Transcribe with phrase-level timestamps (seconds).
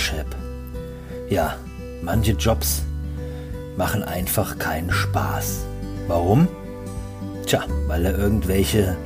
[0.00, 0.26] Leadership.
[1.28, 1.54] Ja,
[2.02, 2.82] manche Jobs
[3.76, 5.66] machen einfach keinen Spaß.
[6.08, 6.48] Warum?
[7.46, 8.96] Tja, weil da irgendwelche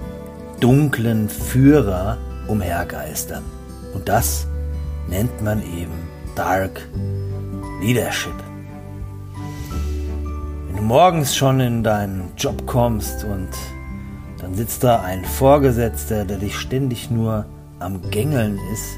[0.61, 2.17] dunklen Führer
[2.47, 3.43] umhergeistern.
[3.93, 4.47] Und das
[5.09, 5.93] nennt man eben
[6.37, 6.89] Dark
[7.83, 8.35] Leadership.
[10.69, 13.51] Wenn du morgens schon in deinen Job kommst und
[14.41, 17.47] dann sitzt da ein Vorgesetzter, der dich ständig nur
[17.81, 18.97] am Gängeln ist,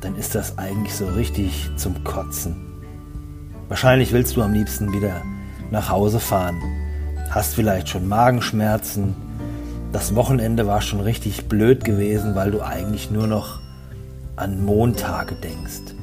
[0.00, 2.56] dann ist das eigentlich so richtig zum Kotzen.
[3.68, 5.22] Wahrscheinlich willst du am liebsten wieder
[5.70, 6.60] nach Hause fahren,
[7.30, 9.14] hast vielleicht schon Magenschmerzen,
[9.92, 13.60] das Wochenende war schon richtig blöd gewesen, weil du eigentlich nur noch
[14.36, 15.94] an Montage denkst.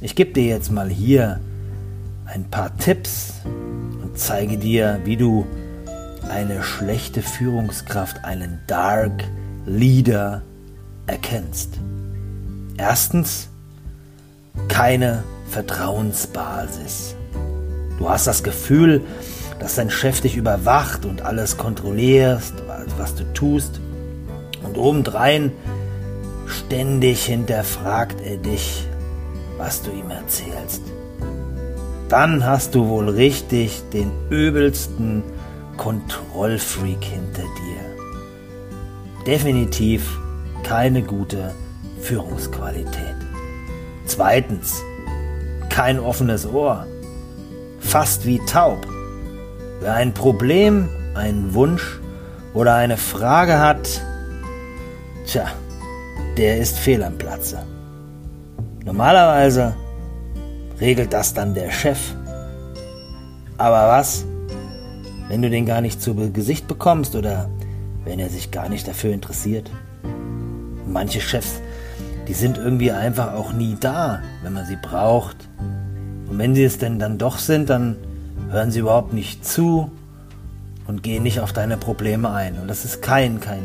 [0.00, 1.40] Ich gebe dir jetzt mal hier
[2.26, 5.46] ein paar Tipps und zeige dir, wie du
[6.28, 9.24] eine schlechte Führungskraft, einen Dark
[9.66, 10.42] Leader
[11.06, 11.78] erkennst.
[12.78, 13.48] Erstens,
[14.68, 17.14] keine Vertrauensbasis.
[17.98, 19.02] Du hast das Gefühl,
[19.58, 22.54] dass dein Chef dich überwacht und alles kontrollierst,
[22.98, 23.80] was du tust.
[24.62, 25.52] Und obendrein
[26.46, 28.86] ständig hinterfragt er dich,
[29.56, 30.82] was du ihm erzählst.
[32.08, 35.22] Dann hast du wohl richtig den übelsten
[35.76, 39.24] Kontrollfreak hinter dir.
[39.26, 40.18] Definitiv
[40.62, 41.52] keine gute
[42.06, 43.16] Führungsqualität.
[44.04, 44.80] Zweitens,
[45.70, 46.86] kein offenes Ohr,
[47.80, 48.86] fast wie taub.
[49.80, 51.98] Wer ein Problem, einen Wunsch
[52.54, 54.00] oder eine Frage hat,
[55.26, 55.46] tja,
[56.36, 57.64] der ist fehl am Platze.
[58.84, 59.74] Normalerweise
[60.80, 61.98] regelt das dann der Chef.
[63.58, 64.24] Aber was,
[65.26, 67.50] wenn du den gar nicht zu Gesicht bekommst oder
[68.04, 69.72] wenn er sich gar nicht dafür interessiert?
[70.86, 71.60] Manche Chefs,
[72.28, 75.36] die sind irgendwie einfach auch nie da, wenn man sie braucht.
[76.28, 77.96] Und wenn sie es denn dann doch sind, dann
[78.50, 79.90] hören sie überhaupt nicht zu
[80.86, 82.58] und gehen nicht auf deine Probleme ein.
[82.58, 83.62] Und das ist kein, kein,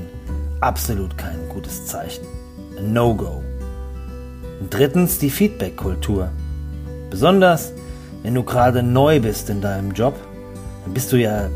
[0.60, 2.26] absolut kein gutes Zeichen.
[2.78, 3.42] Ein No-Go.
[4.60, 6.30] Und drittens die Feedback-Kultur.
[7.10, 7.74] Besonders
[8.24, 10.16] wenn du gerade neu bist in deinem Job,
[10.84, 11.50] dann bist du ja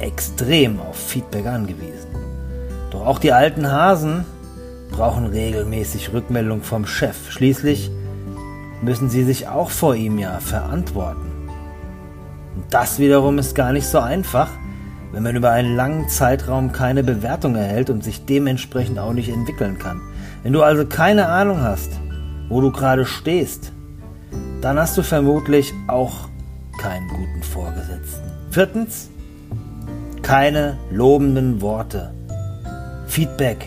[0.00, 2.08] extrem auf Feedback angewiesen.
[2.90, 4.24] Doch auch die alten Hasen
[4.90, 7.30] brauchen regelmäßig Rückmeldung vom Chef.
[7.30, 7.90] Schließlich
[8.82, 11.30] müssen sie sich auch vor ihm ja verantworten.
[12.56, 14.48] Und das wiederum ist gar nicht so einfach,
[15.12, 19.78] wenn man über einen langen Zeitraum keine Bewertung erhält und sich dementsprechend auch nicht entwickeln
[19.78, 20.00] kann.
[20.42, 21.90] Wenn du also keine Ahnung hast,
[22.48, 23.72] wo du gerade stehst,
[24.60, 26.28] dann hast du vermutlich auch
[26.78, 28.30] keinen guten Vorgesetzten.
[28.50, 29.10] Viertens,
[30.22, 32.12] keine lobenden Worte.
[33.06, 33.66] Feedback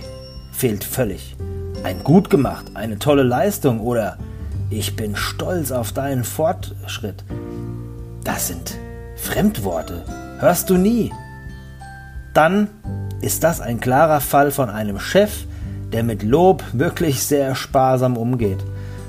[0.63, 1.35] fehlt völlig.
[1.83, 4.17] Ein gut gemacht, eine tolle Leistung oder
[4.69, 7.23] ich bin stolz auf deinen Fortschritt.
[8.23, 8.77] Das sind
[9.17, 10.03] Fremdworte.
[10.39, 11.11] Hörst du nie
[12.33, 12.69] dann
[13.21, 15.45] ist das ein klarer Fall von einem Chef,
[15.91, 18.57] der mit Lob wirklich sehr sparsam umgeht.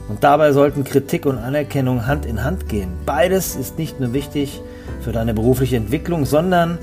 [0.09, 2.91] Und dabei sollten Kritik und Anerkennung Hand in Hand gehen.
[3.07, 4.61] Beides ist nicht nur wichtig
[5.01, 6.79] für deine berufliche Entwicklung, sondern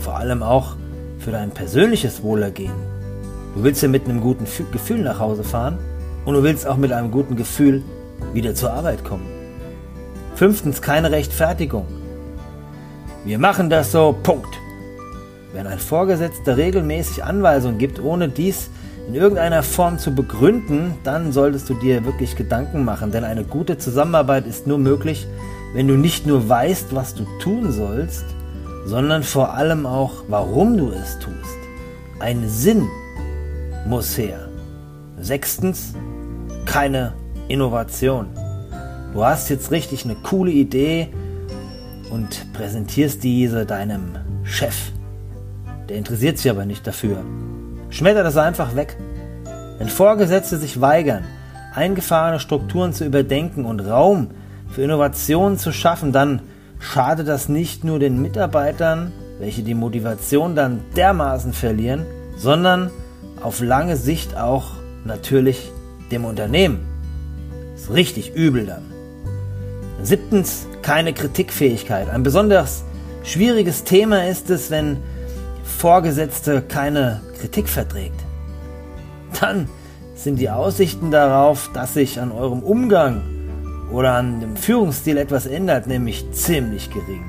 [0.00, 0.76] vor allem auch
[1.18, 2.97] für dein persönliches Wohlergehen.
[3.54, 5.78] Du willst ja mit einem guten Gefühl nach Hause fahren
[6.24, 7.82] und du willst auch mit einem guten Gefühl
[8.32, 9.26] wieder zur Arbeit kommen.
[10.34, 11.86] Fünftens, keine Rechtfertigung.
[13.24, 14.54] Wir machen das so, Punkt.
[15.52, 18.70] Wenn ein Vorgesetzter regelmäßig Anweisungen gibt, ohne dies
[19.08, 23.78] in irgendeiner Form zu begründen, dann solltest du dir wirklich Gedanken machen, denn eine gute
[23.78, 25.26] Zusammenarbeit ist nur möglich,
[25.74, 28.24] wenn du nicht nur weißt, was du tun sollst,
[28.84, 31.58] sondern vor allem auch, warum du es tust.
[32.20, 32.86] Ein Sinn
[33.88, 34.48] muss her.
[35.18, 35.94] Sechstens,
[36.66, 37.14] keine
[37.48, 38.26] Innovation.
[39.14, 41.08] Du hast jetzt richtig eine coole Idee
[42.10, 44.92] und präsentierst diese deinem Chef.
[45.88, 47.24] Der interessiert sich aber nicht dafür.
[47.88, 48.94] Schmettert das einfach weg.
[49.78, 51.24] Wenn Vorgesetzte sich weigern,
[51.74, 54.28] eingefahrene Strukturen zu überdenken und Raum
[54.68, 56.42] für Innovationen zu schaffen, dann
[56.78, 62.04] schadet das nicht nur den Mitarbeitern, welche die Motivation dann dermaßen verlieren,
[62.36, 62.90] sondern
[63.42, 64.72] auf lange Sicht auch
[65.04, 65.70] natürlich
[66.10, 66.80] dem Unternehmen.
[67.74, 68.82] Ist richtig übel dann.
[70.02, 72.08] Siebtens, keine Kritikfähigkeit.
[72.08, 72.84] Ein besonders
[73.24, 74.98] schwieriges Thema ist es, wenn
[75.64, 78.20] Vorgesetzte keine Kritik verträgt,
[79.40, 79.68] dann
[80.14, 83.22] sind die Aussichten darauf, dass sich an eurem Umgang
[83.92, 87.24] oder an dem Führungsstil etwas ändert, nämlich ziemlich gering.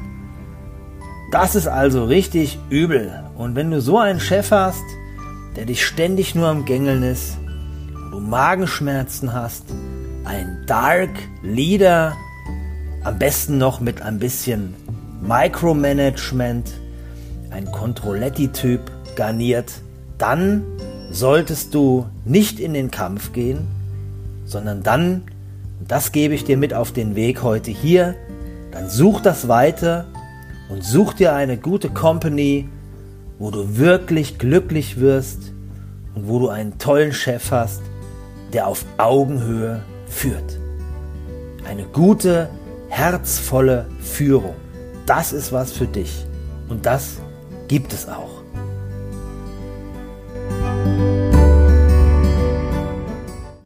[1.31, 3.23] Das ist also richtig übel.
[3.37, 4.83] Und wenn du so einen Chef hast,
[5.59, 7.37] der dich ständig nur am Gängeln ist,
[8.11, 9.65] du Magenschmerzen hast,
[10.23, 11.09] ein Dark
[11.43, 12.15] Leader,
[13.03, 14.73] am besten noch mit ein bisschen
[15.21, 16.71] Micromanagement,
[17.49, 18.79] ein Controletti-Typ
[19.17, 19.81] garniert,
[20.17, 20.63] dann
[21.11, 23.67] solltest du nicht in den Kampf gehen,
[24.45, 25.23] sondern dann,
[25.81, 28.15] und das gebe ich dir mit auf den Weg heute hier,
[28.71, 30.05] dann such das weiter
[30.69, 32.69] und such dir eine gute Company,
[33.39, 35.53] wo du wirklich glücklich wirst
[36.13, 37.81] und wo du einen tollen Chef hast,
[38.53, 40.59] der auf Augenhöhe führt.
[41.65, 42.49] Eine gute,
[42.89, 44.55] herzvolle Führung.
[45.05, 46.25] Das ist was für dich.
[46.67, 47.17] Und das
[47.67, 48.38] gibt es auch.